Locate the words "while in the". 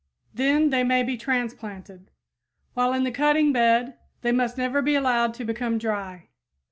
2.73-3.11